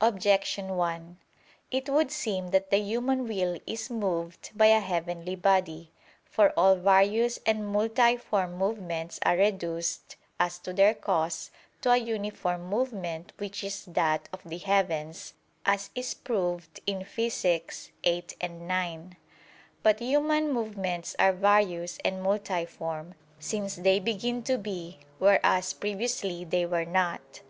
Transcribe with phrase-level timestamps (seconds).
[0.00, 1.16] Objection 1:
[1.70, 5.92] It would seem that the human will is moved by a heavenly body.
[6.24, 11.52] For all various and multiform movements are reduced, as to their cause,
[11.82, 17.90] to a uniform movement which is that of the heavens, as is proved in Phys.
[18.02, 19.16] viii, 9.
[19.84, 26.66] But human movements are various and multiform, since they begin to be, whereas previously they
[26.66, 27.42] were not.